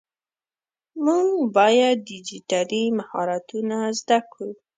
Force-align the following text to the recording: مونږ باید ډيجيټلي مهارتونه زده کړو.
مونږ 1.05 1.29
باید 1.57 1.97
ډيجيټلي 2.09 2.83
مهارتونه 2.99 3.77
زده 3.99 4.19
کړو. 4.31 4.49